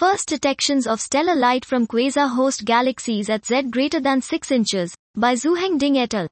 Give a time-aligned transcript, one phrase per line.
[0.00, 5.34] First detections of stellar light from quasar-host galaxies at Z greater than 6 inches, by
[5.34, 6.26] Xuheng Ding et al.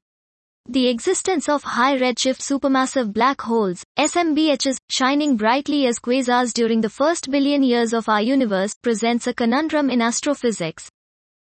[0.67, 6.89] The existence of high redshift supermassive black holes, SMBHs, shining brightly as quasars during the
[6.89, 10.89] first billion years of our universe, presents a conundrum in astrophysics.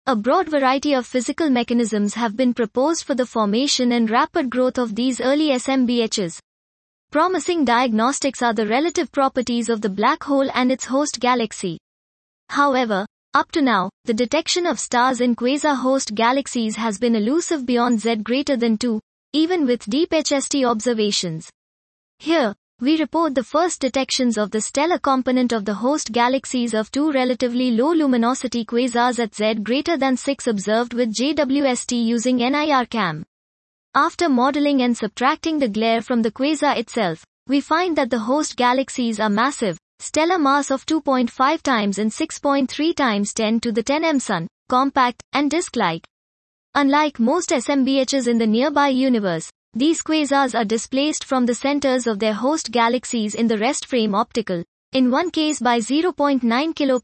[0.05, 4.77] A broad variety of physical mechanisms have been proposed for the formation and rapid growth
[4.77, 6.39] of these early SMBHs.
[7.11, 11.77] Promising diagnostics are the relative properties of the black hole and its host galaxy.
[12.49, 17.99] However, up to now, the detection of stars in quasar-host galaxies has been elusive beyond
[17.99, 19.01] Z greater than 2,
[19.33, 21.49] even with deep HST observations.
[22.19, 26.91] Here, we report the first detections of the stellar component of the host galaxies of
[26.91, 33.23] two relatively low luminosity quasars at Z greater than 6 observed with JWST using NIRCam.
[33.93, 38.57] After modeling and subtracting the glare from the quasar itself, we find that the host
[38.57, 44.03] galaxies are massive, stellar mass of 2.5 times and 6.3 times 10 to the 10
[44.03, 46.05] m Sun, compact, and disk-like.
[46.75, 52.19] Unlike most SMBHs in the nearby universe, these quasars are displaced from the centers of
[52.19, 57.01] their host galaxies in the rest frame optical, in one case by 0.9 kilo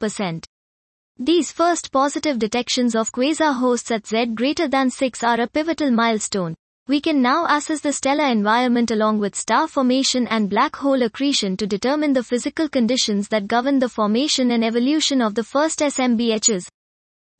[1.17, 5.89] These first positive detections of quasar hosts at Z greater than 6 are a pivotal
[5.89, 6.55] milestone,
[6.91, 11.55] we can now assess the stellar environment along with star formation and black hole accretion
[11.55, 16.67] to determine the physical conditions that govern the formation and evolution of the first SMBHs.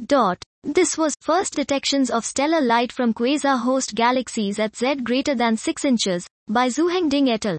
[0.05, 0.41] Dot.
[0.63, 5.57] This was first detections of stellar light from quasar host galaxies at Z greater than
[5.57, 7.57] 6 inches by Xuheng Ding et al.